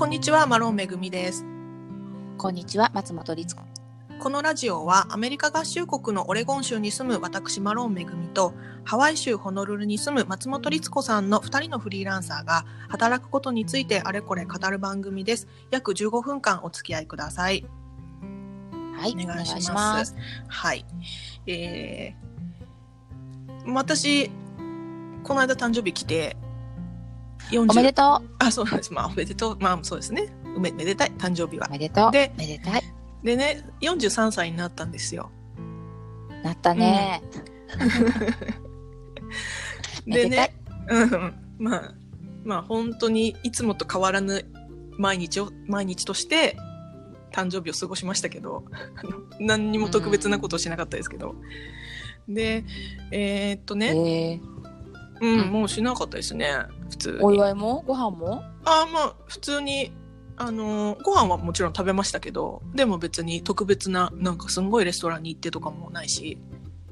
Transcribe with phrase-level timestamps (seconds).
[0.00, 1.44] こんにちは、マロンめぐみです。
[2.38, 3.60] こんにちは、松本律子。
[4.18, 15.48] このラジオはアメリカ合衆国のオレゴン州に住む私マロンめぐみとハワイ州ホノルルに住む松本律子さんの2人のフリーランサーが働くことについてあれこれ語る番組です。
[15.70, 17.66] 約15分間お付き合いください。
[18.96, 20.16] はい、お願いします。
[20.48, 20.86] はい。
[21.46, 24.30] えー、私、
[25.24, 26.38] この間誕生日来て、
[27.50, 28.92] 40おめでとあ、そうなんです。
[28.92, 29.56] まあ、おめでとう。
[29.60, 30.28] まあ、そうですね。
[30.56, 31.70] おめめでたい、誕生日はう。
[31.70, 31.72] お。
[31.72, 32.12] めでとう。
[32.12, 32.82] でめでたい。
[33.22, 35.30] でね、43歳になったんですよ。
[36.42, 37.22] なったね。
[40.06, 40.54] めででね、
[40.88, 41.94] うん、まあ、
[42.44, 44.44] まあ、本当にいつもと変わらぬ
[44.96, 46.56] 毎日を、毎日として、
[47.32, 48.64] 誕生日を過ごしましたけど、
[49.38, 51.34] 何にも特別なことをしなかったですけど。
[52.28, 52.64] で、
[53.10, 54.59] えーっとね、えうん、
[55.20, 55.40] うん。
[55.50, 56.48] もうしなかったですね、
[56.90, 57.82] 普通お祝いも？
[57.86, 58.42] ご飯も？
[58.64, 59.92] あまあ、普通に、
[60.36, 66.38] あのーご飯はもちろん食べましたけど、でも別に特別な、なんかすんごいレストランに行ってとかもないし、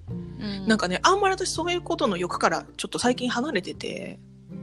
[0.09, 0.67] うん。
[0.67, 4.19] なんかね、あんまり私そういうことの欲からちょっと最近離れてて、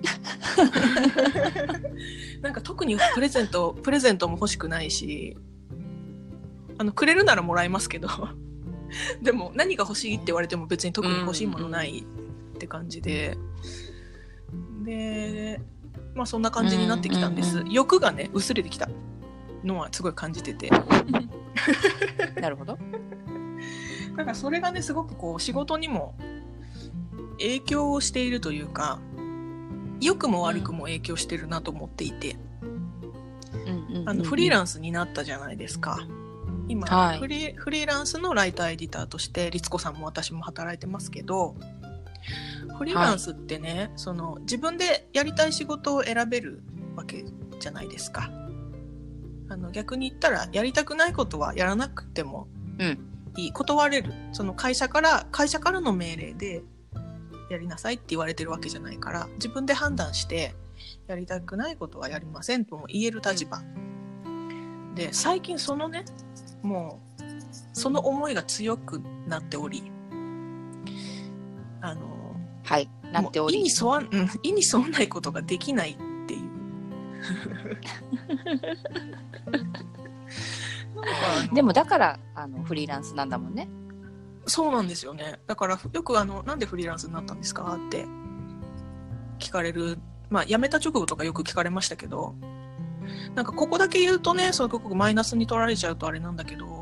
[2.41, 5.37] なんか特にプレゼント、プレゼントも欲しくないし、
[6.77, 8.07] あの、くれるならもらいますけど、
[9.21, 12.05] でも何が欲しいって言われても別に特に欲しいものない
[12.55, 13.37] って感じで、
[14.83, 15.61] で、
[16.13, 17.63] まあそんな感じになってきたんです。
[17.69, 18.89] 欲がね、薄れてきた
[19.63, 20.69] のはすごい感じてて。
[22.41, 22.77] なるほど。
[24.15, 26.15] なんかそれがねすごくこう仕事にも
[27.37, 28.99] 影響をしているというか
[30.01, 32.37] 良くも悪くも影響してるなと思っていて、
[34.05, 35.99] あのフリーンランスになったじゃないですか
[36.67, 41.55] 今、はいフリーフリーランスのライターエディターとして律子さんも私も働いてますけど
[42.77, 46.61] フリーランスってね、その自分でやりたい仕事を選べる
[46.95, 47.25] わけ
[47.59, 48.29] じゃないですか。
[49.47, 52.47] あの逆に言ったらやりたくないことはやらなくても
[52.79, 52.99] うん。
[53.37, 53.51] いい。
[53.51, 54.13] 断れる。
[54.31, 56.63] その会社から会社からの命令で
[57.49, 60.55] やりなさいって言われてるわけじゃないから自分で判断して
[61.07, 63.61] やりたくないことはやりませんとも言える立場。
[64.95, 66.05] で最近そのね
[66.63, 67.23] もう
[67.73, 69.91] その思いが強くなっており
[71.81, 72.14] あの
[72.65, 73.69] はい、なっており意に。
[73.69, 75.95] 沿わん、うん、意に沿わないことができないっ
[76.27, 76.41] ていう
[81.53, 83.69] でもだから、あの、フリーランスなんだもんね。
[84.47, 85.39] そうなんですよね。
[85.47, 88.05] だからよくあの、なんでフリーランスになったんですかって
[89.39, 89.99] 聞かれる。
[90.29, 92.35] まあ、辞めた直後とかよく聞かれましたけど、
[93.35, 96.74] なんかここだけ言うとね、すごくマイナスに取られちゃうとあれなんだけど、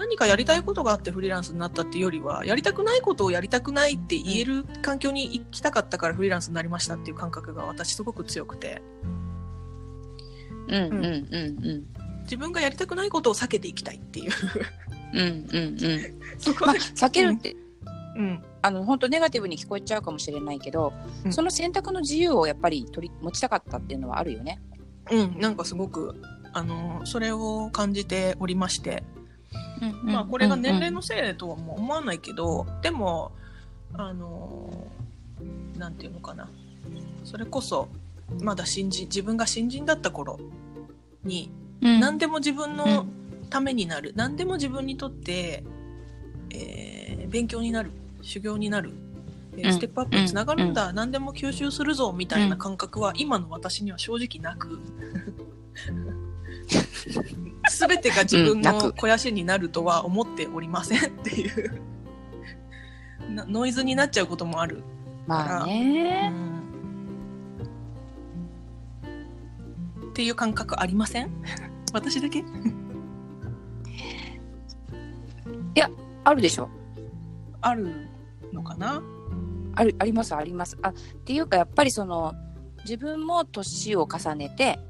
[0.00, 8.80] 何かやりたいことがあってフリーランスになったっていうよりは、やりたくないことをやりたくないって言える環境に行きたかったからフリーランスになりましたっていう感覚が私すごく強くて、
[10.68, 11.08] うんうんうんう
[11.74, 11.86] ん。
[12.22, 14.30] 自分がやりたくないことを避けていきたいっていう。
[15.12, 15.76] うんうん。
[16.38, 17.56] 避けるって、
[18.16, 18.42] うん。
[18.62, 20.94] あの、本当ネガティブに聞こえちゃうかもしれないけど、
[21.24, 24.62] うんその選択の自由をやっぱり取り、持ちたかったっていうのはあるよね。
[25.10, 26.14] うん、なんかすごく、
[26.52, 29.02] あの、それを感じておりまして、
[30.02, 33.32] まあこれが年齢のせいとはもう思わないけど、でも
[33.94, 34.86] あの
[35.76, 36.48] なんていうのかな。
[37.24, 37.88] それこそ
[38.40, 40.38] まだ新人自分が新人だった頃
[41.24, 41.50] に、
[41.82, 43.06] うん、何でも自分の
[43.48, 44.12] ためになる。
[44.16, 45.64] 何でも自分にとって、
[46.50, 47.00] えー
[47.30, 47.92] 勉強になる。
[48.22, 48.92] 修行になる、
[49.56, 49.72] えーうん。
[49.72, 52.12] ステップアップにつながるんだ、何でも吸収するぞ。
[52.12, 54.80] みたいな感覚は今の私には正直なく
[57.70, 61.80] 全てが自分の肥やしになるとは思っておりませんっていう。
[63.34, 64.82] なノイズになっちゃうこともある、
[65.26, 66.28] まあうね。
[66.28, 66.60] ん。
[70.10, 71.30] っていう感覚ありません？
[71.94, 72.44] 私だけ？
[76.22, 76.68] あるでしょ。
[77.62, 78.08] ある
[78.52, 79.02] のかな？
[79.74, 80.76] あるありますあります。
[80.82, 80.92] あっ
[81.24, 82.34] ていうかやっぱりその
[82.84, 84.89] 自分も年を重ねてう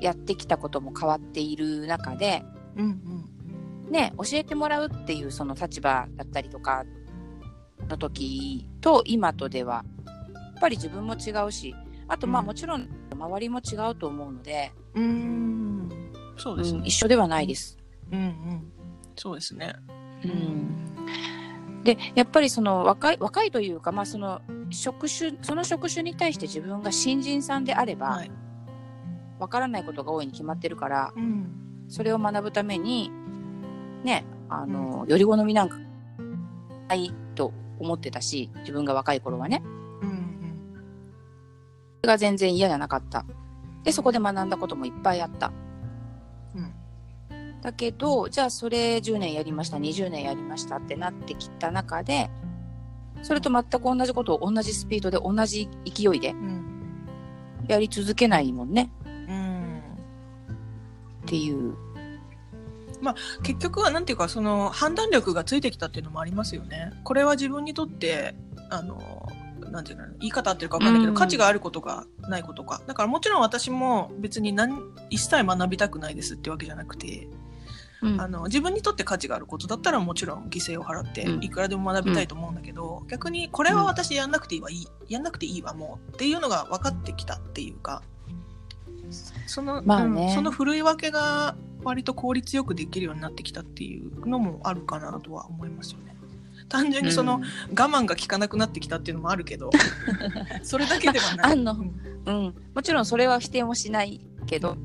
[0.00, 2.44] やってきたことも変わっている中で
[2.76, 3.24] うん
[3.90, 6.84] ね教えてもらうっていうその立場だったりとか
[7.88, 11.74] の時と今とではやっぱり自分も違うし
[12.08, 12.46] あとまあうん。
[12.46, 15.04] もちろん周りも違うと思うので、うん。
[15.04, 15.88] うん
[16.36, 16.78] そうですね。
[16.78, 17.76] うん一緒ではないです。
[18.10, 18.72] うんうん。
[19.16, 19.74] そうですね。
[20.24, 24.40] うん、でやっぱりその若い若いというか、まあ、その
[24.70, 28.30] 職種その職種に対して自分が新人さんであれば、はい
[29.38, 31.68] わからないことが多いに決まってるからうん。
[31.88, 33.10] それを学ぶために
[34.04, 35.76] ねあの、より好みなんか
[36.88, 39.62] ないと思ってたし自分が若い頃はね。
[40.02, 40.24] うん
[42.00, 43.24] それが全然嫌じゃなかった。
[43.82, 45.52] でそこで学んだこともいっぱいあった。
[46.54, 46.72] うん。
[47.60, 52.30] だけどじゃあそれ10年やりました20年やりましたってなってきた中で
[53.22, 56.64] それと全く同じことを同じスピードで同じ勢いでうん。
[57.66, 58.90] やり続けないもんね。
[58.92, 58.97] うん
[61.28, 61.76] っていう。
[63.42, 66.92] 結局はなんていうかその判断力がついてきたっていうのもありますよね。
[67.04, 68.34] これは自分にとって
[68.70, 69.28] あの
[69.70, 71.16] なんていうの言い方合ってるか分かんないけど、うん。
[71.16, 72.82] 価値があることかないことか。
[72.86, 74.80] だからもちろん私も別に何
[75.10, 77.28] 一切学びたくないですってわけじゃなくて、
[78.02, 78.20] うん。
[78.20, 81.44] あの自分にとって価値があることだったらもちろん犠牲を払ってうん。
[81.44, 88.02] いくらでも学びたいと思うんだけど、逆にこれは私やんなくていいわいいやんなくていいわもうっていうのが分かってきたっていうか
[89.10, 96.16] その,、まあねうんそのふるい分けが割と効率よくできるようになってきたっていうのもあるかなとは思いますよね。
[96.68, 99.70] 単純にその、うん我慢が効かなくなってきたっていうのもあるけど
[100.62, 101.52] それだけではない。
[101.52, 104.76] あんのうんうん、もちろんそれは否定もしないけど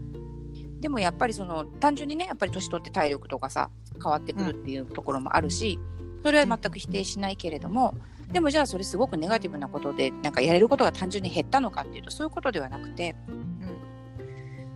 [0.80, 3.69] でもやっぱりその単純にねやっぱり年取って体力とかさ
[4.02, 5.80] 変わってくるっていうところもあるし、
[6.24, 7.96] それは全く否定しないけれども
[8.31, 13.43] でもじゃあそれすごくネガティブなことでなんかやれることが単純に減ったのかっていうとそういうことではなくて、うん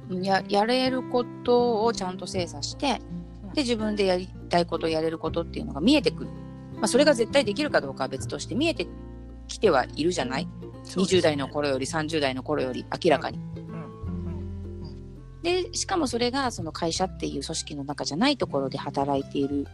[0.10, 3.02] ややれることをちゃんと精査して
[3.54, 6.30] で自分でやりたいことやれることっていうのが見えてくる、
[6.76, 8.88] まあ、それが絶対できるかどうかは別として見えて
[9.48, 10.48] きてはいるじゃない、
[10.96, 13.38] 20代の頃より30代の頃より明らかに。
[13.38, 13.64] うん。
[13.64, 14.90] う
[15.40, 15.42] ん。
[15.42, 19.68] でしかもそれがその会社っていう組織の中じゃないところで働いている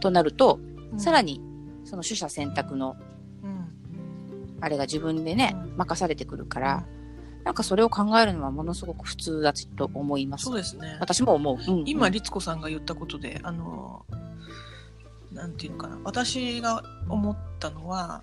[0.00, 0.58] となると、
[0.92, 1.00] うん。
[1.00, 1.40] さらに
[1.84, 2.96] その取捨選択の
[3.42, 4.58] うん。
[4.60, 5.76] あれが自分でね、うん。
[5.76, 6.86] 任されてくるから
[7.44, 10.44] なんかそれを考えるのはものすごく普通だと思います。
[10.46, 10.96] そうですね。
[10.98, 14.06] 私も思う、うん今律子さんが言ったことであの
[15.32, 15.98] なんていうのかな。
[16.04, 18.22] 私が思ったのは、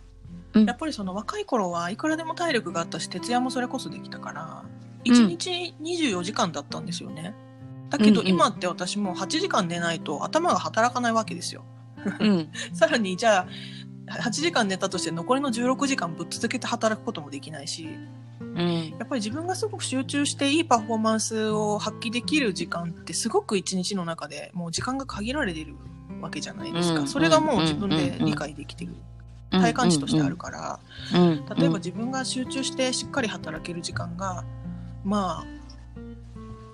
[0.53, 0.65] うん。
[0.65, 4.65] やっぱりその若い頃はいくらでも体力があったし徹夜もそれこそできたから
[5.05, 7.35] うん1日24時間だったんですよね。
[7.91, 8.33] だけどうんうん。
[8.33, 11.63] 今って私もう8時間寝ないと頭が働かないわけですよ。
[12.19, 12.49] うん。
[12.73, 13.47] さらにじゃあ
[14.19, 17.87] 8時間寝たとして残りの16時間ぶっ続けて働くこともできないし
[18.55, 18.89] うん。
[18.91, 25.75] やっぱり自分がすごく集中していいパフォーマンスを発揮できる時間ってすごく一日の中でもう時間が限られてる
[26.21, 27.07] わけじゃないですか、うん。
[27.07, 28.95] それがもう自分で理解できてる、
[29.51, 30.79] 体感値としてあるから、
[31.13, 31.21] うん。
[31.21, 31.45] うん。
[31.57, 34.43] 例えば自分が集中してしっかり働ける時間が
[35.03, 35.45] まあ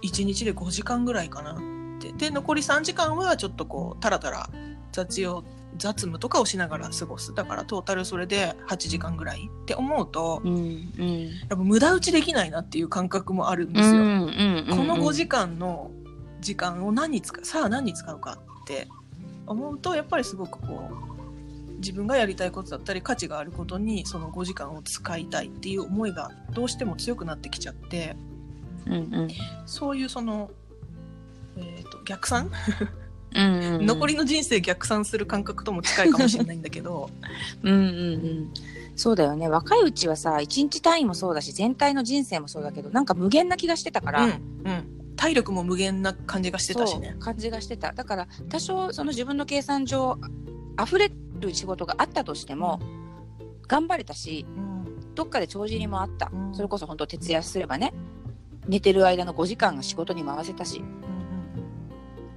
[0.03, 1.56] 1日で5時間ぐらいかなっ
[2.00, 2.12] て。
[2.13, 4.50] で残り3時間はちょっとこうタラタラ
[4.92, 5.44] 雑用
[5.78, 7.34] 雑務とかをしながら過ごす。
[7.36, 10.54] だからトータルそれで8時間ぐらいって思うとうん
[10.98, 11.25] うん。
[11.28, 13.95] やっぱ無駄打ちできないなっていう感覚もあるんですよ。
[13.95, 15.92] うんうんうんこの5時間の
[16.39, 18.88] 時間を何に使うさあ何に使うかって
[19.45, 21.07] 思うとやっぱりすごくこう
[21.78, 28.16] 自分がやりたいことだったり価値があることにその5時間を使いたいっていう思いがどうしても強くなってきちゃって
[28.86, 29.28] うんうん。
[29.66, 30.50] そういうその、
[31.57, 32.51] えー、と逆算、
[33.38, 37.10] うんうん残りの人生逆算する感覚とも近いかもしれないんだけど。
[37.63, 37.84] うんうんう
[38.18, 38.54] ん。
[38.95, 39.48] そうだよね。
[39.48, 44.34] 若いうちはさ一日単位もそうだし全体の人生もそうだけどなんか無限な気がしてたから、うんう
[44.72, 45.13] ん。
[45.16, 47.16] 体力も無限な感じがしてたしね。
[47.19, 47.92] 感じがしてた。
[47.94, 50.18] だから多少その自分の計算上
[50.84, 52.80] 溢れる仕事があったとしても
[53.68, 55.13] 頑張れたしうん。
[55.16, 56.56] どっかで帳尻もあった、うん。
[56.56, 57.94] それこそ本当徹夜すればね
[58.67, 60.82] 寝てる間の5時間が仕事に回せたし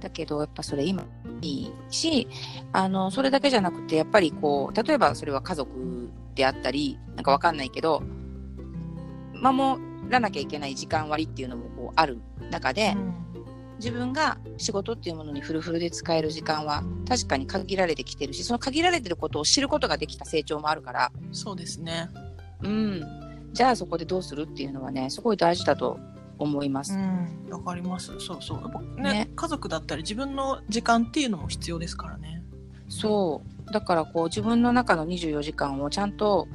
[0.01, 1.05] だけどやっぱそれ今
[1.41, 2.27] いいし
[2.73, 8.03] あのそれだけじゃなくてやっぱりこう例えばそれは家族であったりなんかわかんないけど
[9.33, 12.19] 守らなきゃいけない時間割っていうのもこうある
[12.51, 13.21] 中で、うん。
[13.77, 21.11] 自分が仕事っていうものにフルフルで使える時間は確かに限られてきてるしその限られてることを知ることができた成長もあるから。
[21.31, 22.07] そうですね。
[22.61, 23.01] うん。
[23.53, 25.99] じゃあそこでどうするっていうのはねすごい大事だと
[26.43, 26.93] 思います。
[26.93, 28.19] うん、わかります。
[28.19, 28.61] そうそう。
[28.61, 32.43] やっぱねね家族だったり自分の時間っていうのも必要ですからね。
[32.89, 36.47] そうだからこう自分の中の24時間をちゃんと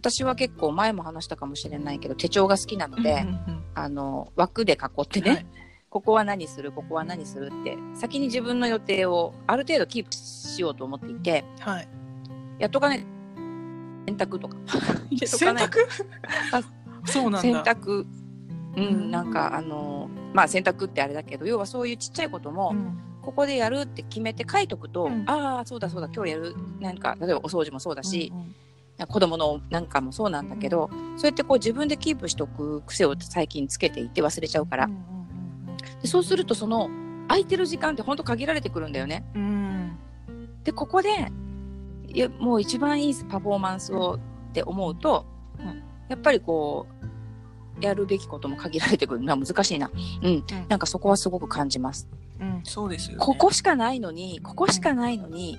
[0.00, 5.46] 私は結構前も話したかもしれないけど手帳が好きなので、うんうんあの枠で囲ってね、はい
[5.90, 6.72] ここは何する？
[6.72, 11.88] ここは何するって先に自分の予定をある程度キープしようと思っていてはい。
[12.58, 13.06] やっとかね
[14.06, 14.56] 洗濯とか
[15.24, 15.76] 洗ない濯？
[17.04, 17.40] そうなんだ。
[17.40, 18.06] 洗濯
[18.76, 19.08] ううん。
[19.08, 22.98] んなんかあのまあ洗濯ってあれだけど要はそういうちっちゃいことも、うん。
[23.22, 25.24] ここでやるって決めて書いとくと、うん。
[25.26, 26.54] ああそうだそうだ今日やる。
[26.80, 28.54] なんか例えばお掃除もそうだし、うん
[29.08, 35.76] 子供のなんかもそうなんだけど、そうやってこう自分でキープしとく癖を最近つけていて忘れちゃうから、うんうん。
[36.00, 36.88] でそうするとその
[37.26, 39.24] 空いてる時間ってほんと限られてくるんだよね。
[39.34, 39.98] うん。
[40.62, 41.08] でここで
[42.06, 45.26] いやもう一番いいパフォーマンスをって思うと、
[45.58, 45.82] うん。
[46.08, 47.04] やっぱりこう
[47.80, 49.90] やるべきことも限られてくるのは難しいな。
[50.22, 50.44] うん。
[50.68, 52.08] なんかそこはすごく感じます。
[52.40, 53.24] うん、そうですよね。
[53.24, 55.58] ここしかないのに、ここしかないのに、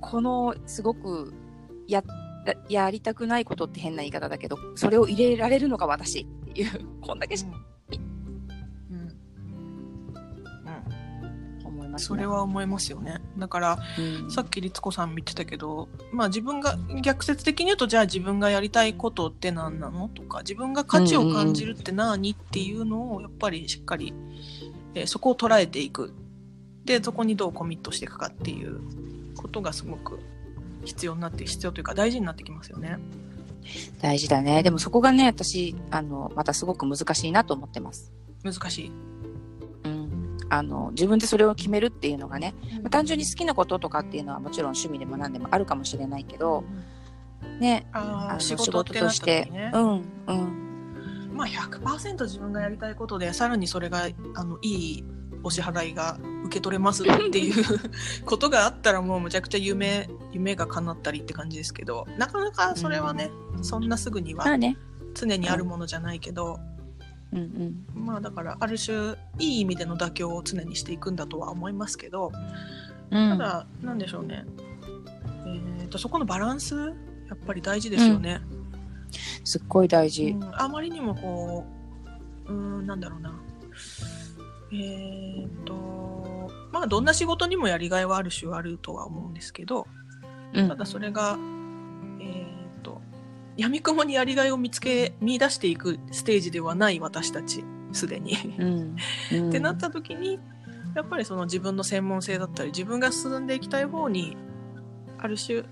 [0.00, 1.32] このすごく
[1.88, 2.02] や、
[2.68, 7.44] やりたくないことって変な言い方だけど、それを入れられるのが私っていう、こんだけし
[11.96, 12.06] ます、ね。
[12.08, 13.20] それは思いますよね。
[13.38, 20.08] だから、うん、さっき律子さん見てたけど、まあ自分が、逆説的に言うと、じゃあ自分がやりたいことって何なの？
[20.08, 22.32] とか、自分が価値を感じるって何？
[22.32, 24.14] っていうのを、やっぱりしっかり、
[24.94, 26.12] えーそこを捉えていく。
[26.84, 28.80] で、そこにどうコミットしていくかっていう
[29.36, 30.20] ことがすごく
[30.84, 32.98] 必要になって、必要というか大事になってきますよね。
[34.00, 34.62] 大事だね。
[34.62, 38.12] でもそこがね、私、あの、またすごく難しいなと思ってます。
[38.44, 38.92] 難しい。
[40.46, 40.52] うん。
[40.54, 46.64] あの、自分でそれを決めるっていうのがね、まあ単純に好きなこととかっていうのはもちろん趣味でも何でもあるかもしれないけど、
[47.60, 49.70] ね、あ仕事ってなった時にね。
[49.74, 49.82] うん、
[50.26, 51.36] うん。
[51.36, 55.04] まあ100%自分がやりたいことでさらにそれがあのいい
[55.42, 57.64] お支払いが受け取れますっていう
[58.24, 63.30] ことがあったらもうむちゃくちゃ夢夢が叶ったりって感じですけどなかなかそれはね、
[63.62, 64.44] そんなすぐには。
[65.14, 66.75] 常にあるものじゃないけど、うん
[67.40, 67.86] うん。
[67.94, 72.32] まあだからある種いい意味での妥協を常にしていくんだとは思いますけど
[73.10, 74.44] うん、ただなんでしょうね、
[75.46, 76.74] えー、とそこのバランス
[77.28, 78.40] やっぱり大事ですよね。
[79.44, 80.28] すっごい大事。
[80.28, 81.64] うんあまりにもこ
[82.46, 83.34] う、うーん、なんだろうな。
[84.72, 89.86] えーっと、まあ、どんな仕事にもやりがいはある種あるとは思うんですけど、
[90.54, 91.38] うんただそれが、
[93.56, 98.36] 闇雲にやりがいを見つけ、見出していくステージではない私たち、すでに。
[98.58, 98.96] うん。
[99.32, 100.38] うんってなった時に、
[100.94, 104.36] やっぱりその自分の専門性だったり、自分が進んでいきたい方に、
[105.18, 105.64] ある種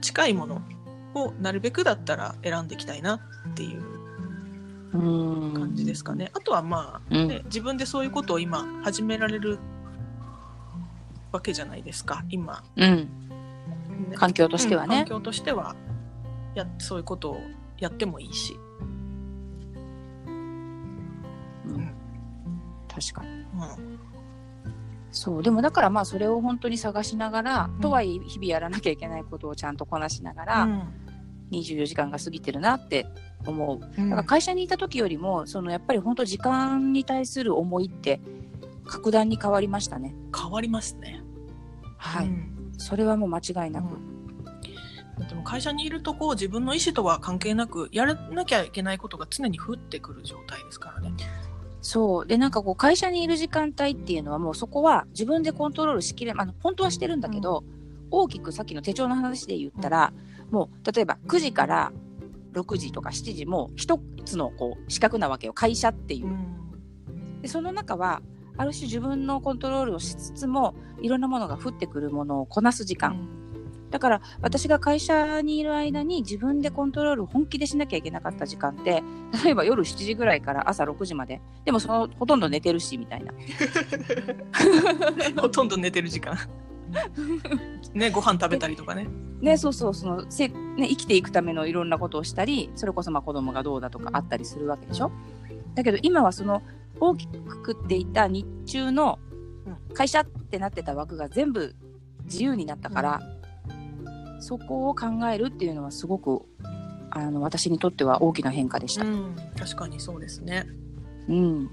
[0.00, 0.62] 近いもの
[1.14, 3.20] をなるべくだったら選んでいきたいなっ
[3.54, 3.82] ていう
[4.92, 6.30] うん感じですかね。
[6.34, 9.58] あとはまあ、うんね、自分でそういうことを今始められる
[11.30, 12.62] わけじゃないですか、今。
[12.76, 12.96] うん。
[14.10, 15.00] ね環境としてはね。
[15.00, 15.76] うん環境としては
[16.58, 17.40] や、そういうことを
[17.78, 18.56] やってもいいし。
[21.66, 21.94] うん
[22.88, 23.30] 確かに。
[23.30, 23.98] うん
[25.10, 25.42] そう。
[25.42, 30.82] でもだからまあそれを本当に探しながら、うんとはいえ日々やらなきゃいけないことをちゃんとこなしながら、うん
[31.50, 33.06] 24時間が過ぎてるなって
[33.46, 33.80] 思う。
[33.80, 38.20] うんだから会社にいた時よりも、そのやっぱり本当時間に対する思いって
[38.86, 40.14] 格段に変わりましたね。
[40.36, 41.22] 変わりますね。
[41.96, 42.26] はい。
[42.26, 43.98] うんそれはもう間違いなく。
[45.26, 51.12] でも会社にいるとこう自分の意思とは関係なくやらなきゃいけないことが常に降ってくる状態ですからね。
[51.80, 52.26] そう。
[52.26, 57.64] で、なんかこう、会社にいる時間帯っていうのはもうそこは自分でコントロールしきれ、あの、本当はしてるんだけど、
[58.10, 60.12] 大きくさっきの手帳の話で言ったら、
[60.50, 61.92] もう、例えば9時から
[62.54, 65.52] 6時とか7時も一つのこう、資格なわけよ。
[65.52, 66.30] 会社っていうう。
[66.30, 68.22] んで、その中は、
[68.56, 73.28] ある種自分のコントロールをしつつも、いろんなものが降ってくるものをこなす時間。
[73.90, 79.02] だから私が会社にいる間に自分でコントロールを本気でしなきゃいけなかった時間って
[79.44, 83.32] 例えば夜7時ぐらいから朝6時まででもそのほとんど寝てるしみたいな
[85.40, 86.36] ほとんど寝てる時間。
[87.92, 89.06] ね、ご飯食べたりとかね。
[89.42, 95.12] ねそうそうそのせ、ね、生きていくためのいろんなことをしたりそれこそまあ子供がどうだとかあったりするわけでしょ
[95.74, 96.62] だけど今はその
[96.98, 99.18] 大きくっていた日中の
[99.94, 101.74] 会社ってなってた枠が全部
[102.24, 103.20] 自由になったから、
[104.40, 106.42] そこを考えるっていうのはすごく
[107.10, 109.04] あの私にとっては大きな変化でした。
[109.04, 110.66] うん、確かにそうですね。
[111.28, 111.70] うん、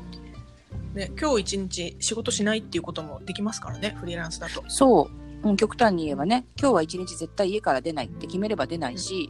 [0.93, 4.63] ね、今日一日仕事しないっていうこともできますからね、フリーランスだと。
[4.67, 5.09] そ
[5.43, 9.29] う、うん、極端に言えばね今日は一日絶対家から出ないって決めれば出ないし、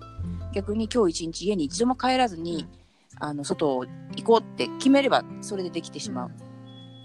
[0.53, 2.67] 逆に今日一日家に一度も帰らずに、
[3.19, 6.31] あの外を行こうって決めればそれでできてしまう。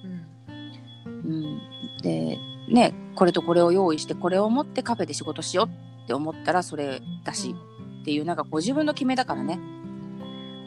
[0.04, 1.12] うん。
[1.12, 1.60] うん、
[2.02, 7.54] でねこれとこれを用意してこれを持ってカフェで仕事しようって思ったらそれだし、
[8.02, 9.60] っていうなんかこう自分の決めだからね。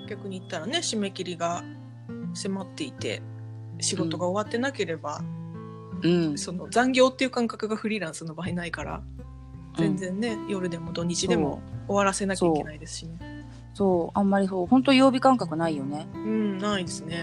[0.08, 1.66] 逆に言ったらね、締め切りが
[2.34, 3.22] 迫っていて、
[3.82, 5.22] 仕事が終わってなければ、
[6.02, 9.04] うん、その残業っていう感覚がフリーランスの場合ないから、
[9.78, 13.18] 全然ね、夜でも土日でも終わらせなきゃいけないですしね。
[13.74, 14.18] そう。
[14.18, 14.66] あんまりそう。
[14.66, 16.08] 本当曜日感覚ないよね。
[16.14, 17.20] うん、ないですね。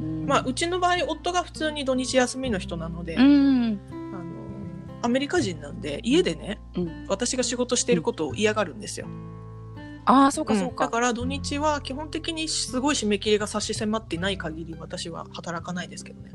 [0.00, 3.63] うん、まあ、うちの場合、夫が普通に土日休みの人なので、うん
[5.04, 9.06] アメリカ人なんで、家でね、うん、私が仕事していることを嫌がるんですよ。
[10.06, 10.88] ああそうかそうだか。
[10.88, 16.30] から土日は基本的にすごい締め切りが差し迫っていない限り私は働かないですけどね。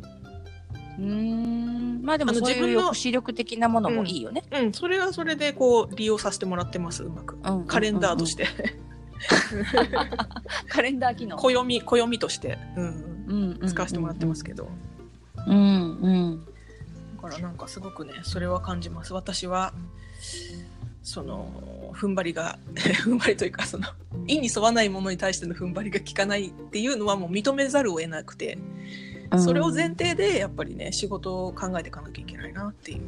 [0.99, 4.43] うーんまあでもそういう自分の抑止力的なものもいいよね。
[4.51, 7.37] うん、それはそれでこう利用させてもらってます、うまく。
[7.43, 8.47] うんカレンダーとして。
[10.69, 11.37] カレンダー機能。
[11.41, 12.85] 暦暦として、うん
[13.27, 14.67] うんうん使わせてもらってますけど、
[15.47, 16.47] うんうん。
[17.21, 19.13] だからなんかすごくねそれは感じます。
[19.13, 19.73] 私は
[21.03, 23.87] その踏ん張りが 踏ん張りというかその
[24.27, 28.57] 意に沿わないものに対しての踏ん張りが効かないっていうのはもう認めざるを得なくて
[29.31, 29.41] うん。
[29.41, 33.01] それを前提でやっぱりね仕事を考えていかなきゃいけないなっていう。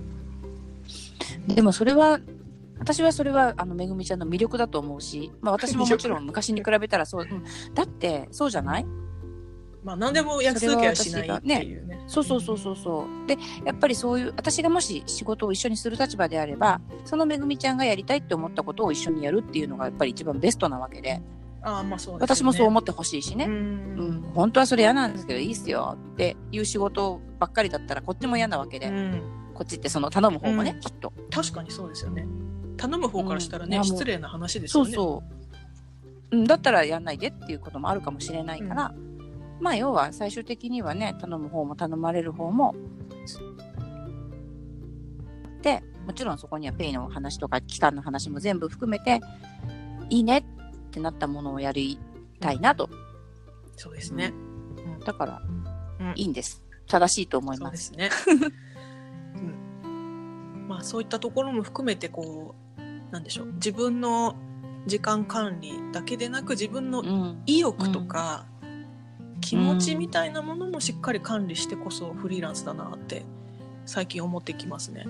[1.48, 2.20] でもそれは、
[2.80, 7.44] 私はそれは、あの、めぐみちゃんの魅力だと思うし、まあ私ももちろん昔に比べたらそう、うん。
[7.74, 8.86] だって、そうじゃない？
[9.84, 12.04] まあ何でも約束はしないっていうね。
[12.08, 13.28] そうそうそうそうそう。
[13.28, 21.22] で、やっぱりそういう、私がもし仕事を一緒にする立場であれば、そのめぐみちゃんがやりたいって思ったことを一緒にやるっていうのがやっぱり一番ベストなわけで、
[21.64, 23.46] ああまあそうね私もそう思ってほしいしね。
[23.46, 23.58] ううん
[24.18, 31.14] ん、本当はそれ嫌なんですけどいいっすよっていう仕事ばっかりだったらこっちも嫌なわけで、うんこっちってその頼む方もね、うんきっと。
[31.30, 32.26] 確かにそうですよね。
[32.78, 34.92] 頼む方からしたらね、うん失礼な話ですよね。
[34.92, 35.24] そうそ
[36.32, 36.38] う。
[36.38, 38.94] うん、だったらやんないでっていうこともあるかもしれないから、
[39.62, 42.76] まあ要は最終的にはね、頼む方も頼まれる方も、
[45.62, 49.22] で、もちろんそこにはペイの話とか期間の話も全部含めて、
[50.10, 50.44] いいねっ
[50.90, 52.00] てなったものをやり
[52.40, 52.90] たいなと。
[53.78, 54.34] そうですね。
[55.06, 55.42] だから、
[56.00, 56.64] うんいいんです。
[56.88, 57.68] 正しいと思いま。
[57.68, 58.10] そうですすね。
[59.38, 64.36] うん、まあそういったところも含めてこうなんでしょう自分の
[64.88, 67.44] 時間管理だけでなく自分のうん。
[67.46, 68.48] 意欲とか、
[69.42, 73.24] 気持ちみたいなものもしっかり管理してこそフリーランスだなって
[73.86, 75.06] 最近思ってきますね。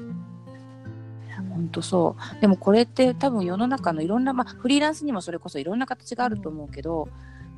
[1.49, 2.41] 本当そう。
[2.41, 7.09] でもこれって多分世の中のいろんな、まあフリーランスにもそれこそいろんな形があると思うけど、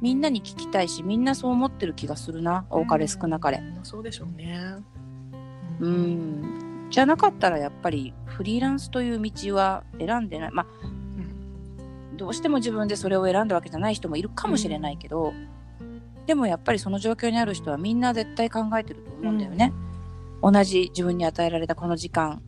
[0.02, 2.66] みんなに聞きたいし、みんなそう思ってる気がするな。
[2.70, 3.60] 多かれ少なかれ。
[3.60, 4.76] うんそうでしょうね。
[5.80, 5.90] う。
[5.90, 6.88] ん。
[6.90, 10.52] じゃなかったらやっぱりフリーランスという道は選んでない。
[10.52, 10.66] まあ、
[12.18, 15.34] どうしても自分でそれを選んだわけじゃない人もいるかもしれないけど、
[16.26, 19.74] でもやっぱりその状況にある人はみんな絶対考えてると思うんだよね。
[20.42, 22.42] 同じ自分に与えられたこの時間、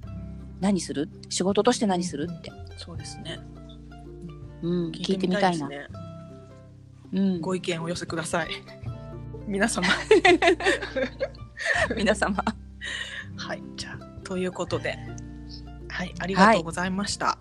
[0.59, 1.09] 何する？
[1.29, 2.51] 仕事として何するって。
[2.77, 3.39] そうですね。
[4.61, 5.67] うん、聞いてみたいな。
[5.67, 5.87] ね。
[7.13, 8.49] うん、ご意見をお寄せください。
[9.47, 9.87] 皆様。
[11.95, 12.43] 皆様。
[13.37, 13.61] はい。
[13.75, 14.97] じゃあ、ということで、
[15.89, 16.13] はい。
[16.19, 17.37] ありがとうございました。